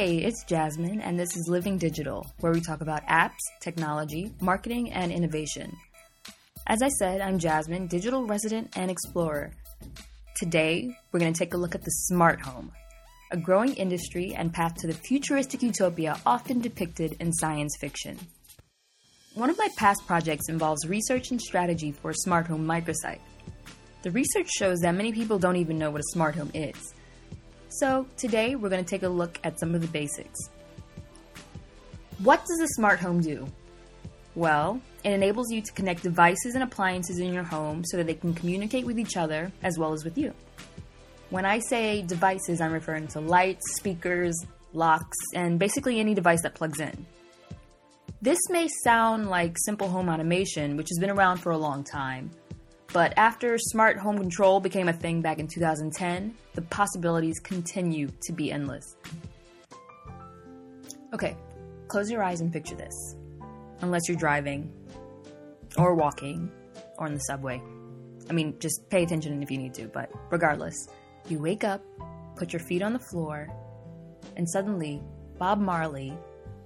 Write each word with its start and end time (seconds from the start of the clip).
Hey, 0.00 0.18
it's 0.18 0.44
Jasmine, 0.44 1.00
and 1.00 1.18
this 1.18 1.36
is 1.36 1.48
Living 1.48 1.78
Digital, 1.78 2.26
where 2.40 2.52
we 2.52 2.60
talk 2.60 2.80
about 2.80 3.06
apps, 3.06 3.38
technology, 3.60 4.32
marketing, 4.40 4.92
and 4.92 5.10
innovation. 5.10 5.76
As 6.66 6.82
I 6.82 6.88
said, 6.88 7.20
I'm 7.20 7.38
Jasmine, 7.38 7.86
digital 7.86 8.26
resident 8.26 8.76
and 8.76 8.90
explorer. 8.90 9.52
Today, 10.36 10.94
we're 11.10 11.20
going 11.20 11.32
to 11.32 11.38
take 11.38 11.54
a 11.54 11.56
look 11.56 11.74
at 11.74 11.82
the 11.82 11.90
smart 11.90 12.40
home, 12.40 12.72
a 13.30 13.36
growing 13.36 13.74
industry 13.74 14.34
and 14.36 14.52
path 14.52 14.74
to 14.76 14.86
the 14.86 14.92
futuristic 14.92 15.62
utopia 15.62 16.20
often 16.26 16.60
depicted 16.60 17.16
in 17.20 17.32
science 17.32 17.76
fiction. 17.80 18.18
One 19.34 19.50
of 19.50 19.58
my 19.58 19.68
past 19.76 20.06
projects 20.06 20.48
involves 20.48 20.88
research 20.88 21.30
and 21.30 21.40
strategy 21.40 21.92
for 21.92 22.10
a 22.10 22.14
smart 22.14 22.46
home 22.46 22.66
microsite. 22.66 23.20
The 24.02 24.10
research 24.10 24.48
shows 24.48 24.80
that 24.80 24.94
many 24.94 25.12
people 25.12 25.38
don't 25.38 25.56
even 25.56 25.78
know 25.78 25.90
what 25.90 26.00
a 26.00 26.12
smart 26.12 26.34
home 26.34 26.50
is. 26.54 26.94
So, 27.68 28.06
today 28.16 28.56
we're 28.56 28.68
going 28.68 28.84
to 28.84 28.90
take 28.90 29.04
a 29.04 29.08
look 29.08 29.38
at 29.44 29.60
some 29.60 29.74
of 29.76 29.80
the 29.80 29.86
basics. 29.86 30.38
What 32.18 32.40
does 32.40 32.60
a 32.60 32.68
smart 32.74 32.98
home 32.98 33.20
do? 33.20 33.46
Well, 34.34 34.80
it 35.04 35.12
enables 35.12 35.52
you 35.52 35.62
to 35.62 35.72
connect 35.72 36.02
devices 36.02 36.54
and 36.54 36.64
appliances 36.64 37.18
in 37.18 37.32
your 37.32 37.44
home 37.44 37.84
so 37.84 37.96
that 37.96 38.06
they 38.06 38.14
can 38.14 38.34
communicate 38.34 38.84
with 38.84 38.98
each 38.98 39.16
other 39.16 39.52
as 39.62 39.78
well 39.78 39.92
as 39.92 40.04
with 40.04 40.18
you. 40.18 40.34
When 41.30 41.46
I 41.46 41.60
say 41.60 42.02
devices, 42.02 42.60
I'm 42.60 42.72
referring 42.72 43.06
to 43.08 43.20
lights, 43.20 43.62
speakers, 43.76 44.36
locks, 44.72 45.16
and 45.34 45.60
basically 45.60 46.00
any 46.00 46.12
device 46.12 46.42
that 46.42 46.54
plugs 46.54 46.80
in. 46.80 47.06
This 48.20 48.38
may 48.50 48.68
sound 48.84 49.30
like 49.30 49.56
simple 49.58 49.88
home 49.88 50.08
automation, 50.08 50.76
which 50.76 50.88
has 50.90 50.98
been 50.98 51.10
around 51.10 51.38
for 51.38 51.52
a 51.52 51.56
long 51.56 51.84
time, 51.84 52.30
but 52.92 53.14
after 53.16 53.56
smart 53.58 53.96
home 53.96 54.18
control 54.18 54.58
became 54.58 54.88
a 54.88 54.92
thing 54.92 55.22
back 55.22 55.38
in 55.38 55.46
2010, 55.46 56.34
the 56.54 56.62
possibilities 56.62 57.38
continue 57.38 58.10
to 58.22 58.32
be 58.32 58.50
endless. 58.50 58.96
Okay, 61.14 61.36
close 61.86 62.10
your 62.10 62.24
eyes 62.24 62.40
and 62.40 62.52
picture 62.52 62.74
this. 62.74 63.16
Unless 63.82 64.08
you're 64.08 64.18
driving, 64.18 64.72
or 65.78 65.94
walking, 65.94 66.50
or 66.98 67.06
in 67.06 67.14
the 67.14 67.20
subway. 67.20 67.62
I 68.28 68.32
mean, 68.32 68.56
just 68.58 68.90
pay 68.90 69.04
attention 69.04 69.40
if 69.42 69.50
you 69.50 69.58
need 69.58 69.74
to, 69.74 69.86
but 69.86 70.10
regardless, 70.30 70.88
you 71.30 71.38
wake 71.38 71.64
up, 71.64 71.82
put 72.36 72.52
your 72.52 72.60
feet 72.60 72.82
on 72.82 72.92
the 72.92 72.98
floor, 72.98 73.48
and 74.36 74.48
suddenly 74.48 75.02
Bob 75.38 75.58
Marley, 75.58 76.12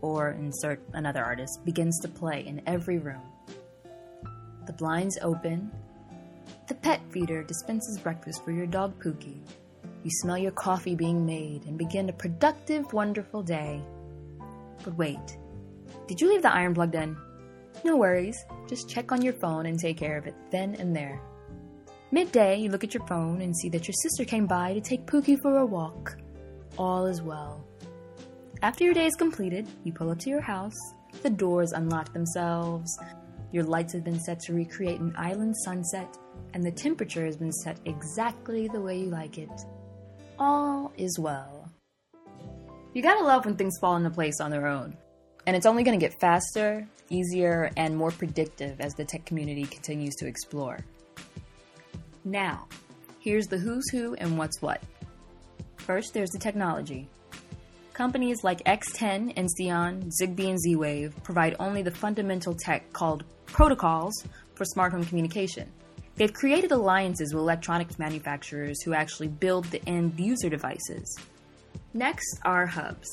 or 0.00 0.30
insert 0.32 0.80
another 0.92 1.24
artist, 1.24 1.64
begins 1.64 1.98
to 2.00 2.08
play 2.08 2.44
in 2.46 2.62
every 2.66 2.98
room. 2.98 3.22
The 4.66 4.72
blinds 4.72 5.18
open, 5.22 5.70
the 6.66 6.74
pet 6.74 7.00
feeder 7.10 7.42
dispenses 7.42 7.98
breakfast 7.98 8.44
for 8.44 8.50
your 8.50 8.66
dog 8.66 8.98
Pookie. 8.98 9.42
You 10.02 10.10
smell 10.10 10.38
your 10.38 10.52
coffee 10.52 10.94
being 10.94 11.24
made 11.24 11.66
and 11.66 11.76
begin 11.76 12.08
a 12.08 12.12
productive, 12.12 12.92
wonderful 12.92 13.42
day. 13.42 13.82
But 14.82 14.96
wait, 14.96 15.38
did 16.06 16.20
you 16.20 16.28
leave 16.28 16.42
the 16.42 16.52
iron 16.52 16.74
plugged 16.74 16.94
in? 16.94 17.16
No 17.84 17.96
worries, 17.96 18.36
just 18.68 18.88
check 18.88 19.12
on 19.12 19.22
your 19.22 19.32
phone 19.32 19.66
and 19.66 19.78
take 19.78 19.96
care 19.96 20.16
of 20.16 20.26
it 20.26 20.34
then 20.50 20.74
and 20.76 20.94
there. 20.94 21.20
Midday, 22.10 22.58
you 22.58 22.68
look 22.68 22.84
at 22.84 22.94
your 22.94 23.06
phone 23.06 23.40
and 23.40 23.56
see 23.56 23.68
that 23.70 23.88
your 23.88 23.94
sister 23.94 24.24
came 24.24 24.46
by 24.46 24.74
to 24.74 24.80
take 24.80 25.06
Pookie 25.06 25.40
for 25.40 25.58
a 25.58 25.66
walk. 25.66 26.16
All 26.78 27.06
is 27.06 27.22
well. 27.22 27.64
After 28.62 28.84
your 28.84 28.94
day 28.94 29.06
is 29.06 29.16
completed, 29.16 29.66
you 29.82 29.92
pull 29.92 30.10
up 30.10 30.18
to 30.20 30.30
your 30.30 30.40
house, 30.40 30.76
the 31.22 31.30
doors 31.30 31.72
unlock 31.72 32.12
themselves, 32.12 32.98
your 33.52 33.64
lights 33.64 33.92
have 33.92 34.04
been 34.04 34.18
set 34.18 34.40
to 34.40 34.52
recreate 34.52 35.00
an 35.00 35.14
island 35.16 35.54
sunset, 35.64 36.18
and 36.54 36.64
the 36.64 36.72
temperature 36.72 37.24
has 37.24 37.36
been 37.36 37.52
set 37.52 37.78
exactly 37.84 38.68
the 38.68 38.80
way 38.80 38.98
you 38.98 39.06
like 39.06 39.38
it. 39.38 39.50
All 40.38 40.92
is 40.96 41.18
well. 41.18 41.70
You 42.94 43.02
gotta 43.02 43.24
love 43.24 43.44
when 43.44 43.56
things 43.56 43.78
fall 43.80 43.96
into 43.96 44.10
place 44.10 44.40
on 44.40 44.50
their 44.50 44.66
own. 44.66 44.96
And 45.46 45.54
it's 45.54 45.66
only 45.66 45.82
gonna 45.82 45.98
get 45.98 46.18
faster, 46.20 46.86
easier, 47.10 47.70
and 47.76 47.96
more 47.96 48.10
predictive 48.10 48.80
as 48.80 48.94
the 48.94 49.04
tech 49.04 49.24
community 49.24 49.64
continues 49.64 50.14
to 50.16 50.26
explore. 50.26 50.78
Now, 52.24 52.66
here's 53.20 53.46
the 53.46 53.58
who's 53.58 53.90
who 53.90 54.14
and 54.14 54.38
what's 54.38 54.62
what. 54.62 54.82
First, 55.76 56.14
there's 56.14 56.30
the 56.30 56.38
technology. 56.38 57.08
Companies 57.92 58.42
like 58.42 58.64
X10, 58.64 59.34
Insteon, 59.36 60.10
Zigbee, 60.20 60.48
and 60.48 60.58
Z 60.58 60.76
Wave 60.76 61.14
provide 61.22 61.54
only 61.60 61.82
the 61.82 61.90
fundamental 61.90 62.54
tech 62.54 62.92
called 62.94 63.24
protocols 63.46 64.14
for 64.54 64.64
smart 64.64 64.92
home 64.92 65.04
communication. 65.04 65.70
They've 66.16 66.32
created 66.32 66.72
alliances 66.72 67.34
with 67.34 67.42
electronics 67.42 67.98
manufacturers 67.98 68.82
who 68.82 68.94
actually 68.94 69.28
build 69.28 69.66
the 69.66 69.86
end 69.86 70.18
user 70.18 70.48
devices. 70.48 71.18
Next 71.92 72.40
are 72.44 72.66
hubs. 72.66 73.08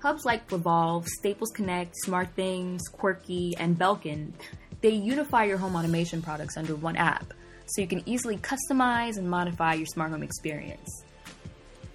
Hubs 0.00 0.24
like 0.24 0.48
Revolv, 0.48 1.06
Staples 1.06 1.50
Connect, 1.50 1.94
SmartThings, 2.06 2.80
Quirky, 2.92 3.54
and 3.58 3.78
Belkin, 3.78 4.32
they 4.80 4.90
unify 4.90 5.44
your 5.44 5.58
home 5.58 5.74
automation 5.74 6.22
products 6.22 6.56
under 6.56 6.76
one 6.76 6.96
app, 6.96 7.34
so 7.68 7.80
you 7.80 7.86
can 7.86 8.02
easily 8.06 8.38
customize 8.38 9.18
and 9.18 9.28
modify 9.28 9.74
your 9.74 9.86
smart 9.86 10.10
home 10.10 10.22
experience. 10.22 11.04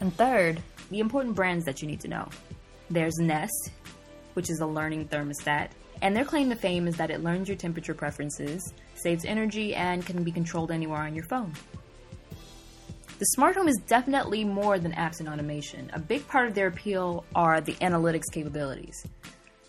And 0.00 0.14
third, 0.16 0.62
the 0.90 1.00
important 1.00 1.34
brands 1.34 1.64
that 1.64 1.82
you 1.82 1.88
need 1.88 2.00
to 2.00 2.08
know. 2.08 2.28
There's 2.90 3.16
Nest, 3.18 3.70
which 4.34 4.50
is 4.50 4.60
a 4.60 4.66
learning 4.66 5.08
thermostat, 5.08 5.70
and 6.02 6.14
their 6.14 6.24
claim 6.24 6.50
to 6.50 6.56
fame 6.56 6.86
is 6.86 6.96
that 6.96 7.10
it 7.10 7.22
learns 7.22 7.48
your 7.48 7.56
temperature 7.56 7.94
preferences, 7.94 8.72
saves 8.94 9.24
energy, 9.24 9.74
and 9.74 10.04
can 10.04 10.22
be 10.22 10.30
controlled 10.30 10.70
anywhere 10.70 11.00
on 11.00 11.14
your 11.14 11.24
phone. 11.24 11.52
The 13.18 13.24
smart 13.24 13.56
home 13.56 13.66
is 13.66 13.80
definitely 13.86 14.44
more 14.44 14.78
than 14.78 14.92
apps 14.92 15.20
and 15.20 15.28
automation. 15.28 15.90
A 15.94 15.98
big 15.98 16.28
part 16.28 16.48
of 16.48 16.54
their 16.54 16.66
appeal 16.66 17.24
are 17.34 17.62
the 17.62 17.72
analytics 17.74 18.30
capabilities. 18.30 19.06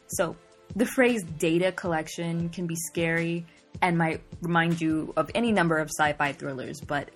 So, 0.08 0.36
the 0.76 0.86
phrase 0.86 1.24
data 1.24 1.72
collection 1.72 2.50
can 2.50 2.68
be 2.68 2.76
scary 2.76 3.46
and 3.82 3.98
might 3.98 4.22
remind 4.42 4.82
you 4.82 5.14
of 5.18 5.30
any 5.36 5.52
number 5.52 5.78
of 5.78 5.90
sci 5.90 6.14
fi 6.14 6.34
thrillers, 6.34 6.82
but 6.82 7.10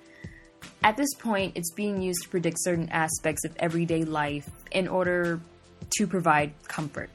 at 0.84 0.98
this 0.98 1.14
point, 1.16 1.54
it's 1.56 1.72
being 1.72 2.02
used 2.02 2.24
to 2.24 2.30
predict 2.30 2.58
certain 2.60 2.90
aspects 2.90 3.46
of 3.46 3.56
everyday 3.58 4.04
life 4.04 4.50
in 4.72 4.88
order 4.88 5.40
to 5.98 6.08
provide 6.08 6.54
comfort. 6.68 7.10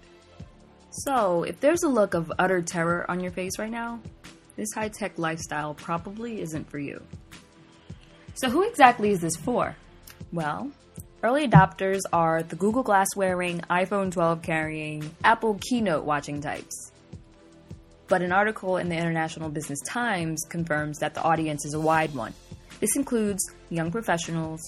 So, 0.91 1.43
if 1.43 1.61
there's 1.61 1.83
a 1.83 1.89
look 1.89 2.15
of 2.15 2.33
utter 2.39 2.63
terror 2.63 3.09
on 3.11 3.21
your 3.21 3.33
face 3.33 3.59
right 3.59 3.71
now, 3.71 4.01
this 4.57 4.73
high 4.75 4.89
tech 4.89 5.19
lifestyle 5.19 5.75
probably 5.75 6.41
isn't 6.41 6.71
for 6.71 6.79
you. 6.79 7.03
So, 8.35 8.49
who 8.49 8.63
exactly 8.69 9.11
is 9.11 9.21
this 9.21 9.37
for? 9.37 9.77
Well, 10.33 10.71
early 11.23 11.47
adopters 11.47 12.03
are 12.13 12.43
the 12.43 12.57
Google 12.57 12.83
Glass 12.83 13.09
wearing, 13.17 13.61
iPhone 13.71 14.11
12 14.11 14.43
carrying, 14.43 15.11
Apple 15.25 15.59
Keynote 15.61 16.05
watching 16.05 16.41
types. 16.41 16.93
But 18.09 18.23
an 18.23 18.31
article 18.31 18.77
in 18.77 18.89
the 18.89 18.97
International 18.97 19.49
Business 19.49 19.81
Times 19.81 20.45
confirms 20.49 20.99
that 20.99 21.15
the 21.15 21.23
audience 21.23 21.65
is 21.65 21.75
a 21.75 21.81
wide 21.81 22.15
one. 22.15 22.33
This 22.79 22.95
includes 22.95 23.43
young 23.69 23.91
professionals, 23.91 24.61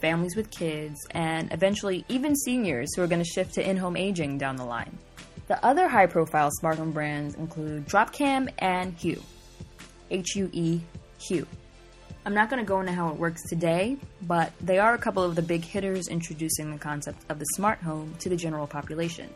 families 0.00 0.36
with 0.36 0.50
kids, 0.50 0.98
and 1.12 1.50
eventually 1.52 2.04
even 2.08 2.36
seniors 2.36 2.94
who 2.94 3.02
are 3.02 3.06
going 3.06 3.22
to 3.22 3.28
shift 3.28 3.54
to 3.54 3.66
in 3.66 3.78
home 3.78 3.96
aging 3.96 4.36
down 4.36 4.56
the 4.56 4.64
line. 4.64 4.98
The 5.46 5.64
other 5.64 5.88
high 5.88 6.06
profile 6.06 6.50
smart 6.58 6.76
home 6.76 6.92
brands 6.92 7.36
include 7.36 7.86
Dropcam 7.86 8.50
and 8.58 8.92
Hue. 8.94 9.22
H 10.10 10.36
U 10.36 10.50
E, 10.52 10.80
Hue. 11.18 11.46
I'm 12.26 12.34
not 12.34 12.50
going 12.50 12.62
to 12.62 12.66
go 12.66 12.80
into 12.80 12.92
how 12.92 13.08
it 13.08 13.16
works 13.16 13.42
today, 13.48 13.96
but 14.22 14.52
they 14.60 14.78
are 14.78 14.94
a 14.94 14.98
couple 14.98 15.22
of 15.22 15.34
the 15.36 15.42
big 15.42 15.64
hitters 15.64 16.08
introducing 16.08 16.70
the 16.70 16.78
concept 16.78 17.18
of 17.30 17.38
the 17.38 17.44
smart 17.54 17.78
home 17.80 18.14
to 18.20 18.28
the 18.28 18.36
general 18.36 18.66
population. 18.66 19.28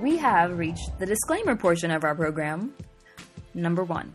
We 0.00 0.16
have 0.18 0.56
reached 0.56 0.96
the 1.00 1.06
disclaimer 1.06 1.56
portion 1.56 1.90
of 1.90 2.04
our 2.04 2.14
program. 2.14 2.72
Number 3.52 3.82
one, 3.82 4.14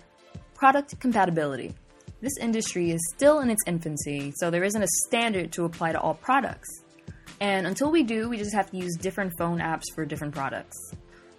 product 0.56 0.98
compatibility. 1.02 1.74
This 2.22 2.38
industry 2.40 2.92
is 2.92 3.02
still 3.14 3.42
in 3.42 3.50
its 3.50 3.62
infancy, 3.68 4.32
so 4.38 4.50
there 4.50 4.64
isn't 4.64 4.82
a 4.82 4.88
standard 5.06 5.52
to 5.52 5.66
apply 5.66 5.92
to 5.92 6.00
all 6.00 6.14
products. 6.14 6.70
And 7.42 7.68
until 7.68 7.92
we 7.92 8.02
do, 8.04 8.30
we 8.30 8.38
just 8.38 8.54
have 8.54 8.72
to 8.72 8.78
use 8.78 8.96
different 8.96 9.34
phone 9.38 9.60
apps 9.60 9.84
for 9.94 10.06
different 10.06 10.34
products. 10.34 10.78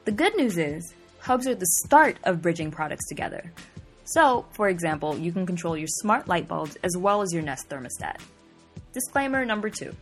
The 0.05 0.13
good 0.13 0.37
news 0.37 0.59
is, 0.59 0.93
hubs 1.21 1.47
are 1.47 1.55
the 1.55 1.67
start 1.87 2.19
of 2.25 2.43
bridging 2.43 2.71
products 2.71 3.09
together. 3.09 3.51
So, 4.05 4.45
for 4.53 4.69
example, 4.69 5.17
you 5.17 5.33
can 5.33 5.47
control 5.47 5.75
your 5.75 5.89
smart 5.89 6.29
light 6.29 6.49
bulbs 6.49 6.77
as 6.85 6.99
well 6.99 7.23
as 7.23 7.33
your 7.33 7.43
Nest 7.43 7.71
thermostat. 7.71 8.21
Disclaimer 8.93 9.47
number 9.47 9.71
two. 9.71 9.95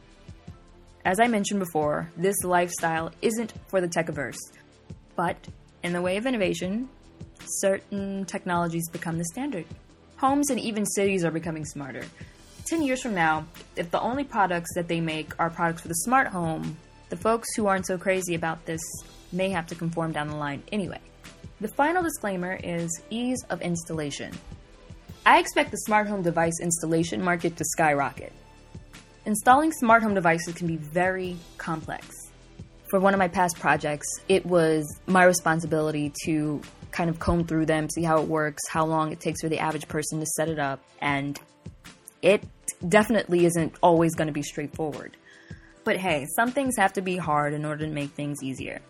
As 1.05 1.19
I 1.19 1.27
mentioned 1.27 1.59
before, 1.61 2.11
this 2.17 2.45
lifestyle 2.45 3.11
isn't 3.23 3.53
for 3.69 3.81
the 3.81 3.89
tech 3.89 4.09
averse. 4.09 4.39
But, 5.17 5.37
in 5.83 5.93
the 5.93 6.01
way 6.01 6.17
of 6.17 6.27
innovation, 6.27 6.89
certain 7.61 8.25
technologies 8.27 8.89
become 8.91 9.19
the 9.19 9.25
standard. 9.25 9.65
Homes 10.17 10.51
and 10.51 10.61
even 10.61 10.87
cities 10.87 11.25
are 11.25 11.33
becoming 11.33 11.65
smarter. 11.65 12.05
10 12.67 12.83
years 12.83 13.03
from 13.03 13.15
now, 13.15 13.45
if 13.75 13.91
the 13.91 14.01
only 14.01 14.23
products 14.23 14.73
that 14.77 14.87
they 14.87 15.01
make 15.01 15.33
are 15.41 15.51
products 15.51 15.83
for 15.83 15.89
the 15.89 15.95
smart 15.95 16.29
home, 16.29 16.77
The 17.13 17.19
folks 17.19 17.55
who 17.55 17.67
aren't 17.67 17.87
so 17.87 17.99
crazy 17.99 18.35
about 18.35 18.65
this 18.65 18.81
may 19.33 19.51
have 19.51 19.67
to 19.67 19.75
conform 19.75 20.13
down 20.13 20.29
the 20.29 20.35
line 20.35 20.63
anyway. 20.73 20.99
The 21.61 21.69
final 21.69 22.03
disclaimer 22.03 22.59
is 22.65 23.03
ease 23.11 23.45
of 23.51 23.61
installation. 23.61 24.33
I 25.27 25.39
expect 25.39 25.73
the 25.73 25.77
smart 25.77 26.09
home 26.09 26.23
device 26.23 26.59
installation 26.63 27.23
market 27.23 27.59
to 27.59 27.65
skyrocket. 27.67 28.33
Installing 29.25 29.71
smart 29.71 30.03
home 30.03 30.15
devices 30.15 30.55
can 30.55 30.67
be 30.67 30.77
very 30.77 31.37
complex. 31.57 32.09
For 32.91 32.99
one 32.99 33.15
of 33.15 33.19
my 33.19 33.29
past 33.29 33.59
projects, 33.59 34.09
it 34.29 34.45
was 34.45 34.85
my 35.07 35.23
responsibility 35.25 36.13
to 36.25 36.61
kind 36.91 37.09
of 37.09 37.21
comb 37.21 37.45
through 37.45 37.67
them, 37.67 37.89
see 37.89 38.03
how 38.03 38.21
it 38.21 38.29
works, 38.29 38.61
how 38.69 38.85
long 38.85 39.13
it 39.13 39.21
takes 39.21 39.41
for 39.41 39.49
the 39.49 39.61
average 39.61 39.87
person 39.87 40.19
to 40.19 40.27
set 40.27 40.49
it 40.49 40.59
up, 40.59 40.83
and 41.01 41.39
it 42.21 42.43
definitely 42.89 43.47
isn't 43.47 43.75
always 43.81 44.17
going 44.17 44.27
to 44.27 44.33
be 44.33 44.43
straightforward. 44.43 45.17
But 45.85 45.99
hey, 45.99 46.27
some 46.35 46.51
things 46.51 46.77
have 46.77 46.93
to 46.95 47.01
be 47.01 47.17
hard 47.17 47.55
in 47.55 47.65
order 47.65 47.87
to 47.87 47.93
make 47.93 48.11
things 48.11 48.43
easier. 48.43 48.81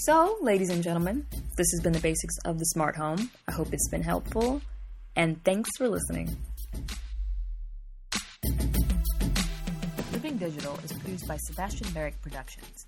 So, 0.00 0.38
ladies 0.40 0.70
and 0.70 0.82
gentlemen, 0.82 1.24
this 1.56 1.70
has 1.72 1.80
been 1.82 1.92
the 1.92 2.00
basics 2.00 2.36
of 2.44 2.58
the 2.58 2.64
smart 2.66 2.96
home. 2.96 3.30
I 3.46 3.52
hope 3.52 3.72
it's 3.72 3.88
been 3.88 4.02
helpful, 4.02 4.60
and 5.14 5.42
thanks 5.44 5.70
for 5.78 5.88
listening. 5.88 6.36
Digital 10.38 10.78
is 10.84 10.92
produced 10.92 11.26
by 11.26 11.36
Sebastian 11.36 11.90
Barrick 11.90 12.20
Productions. 12.22 12.86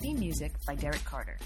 Theme 0.00 0.18
music 0.18 0.52
by 0.66 0.74
Derek 0.74 1.02
Carter. 1.04 1.38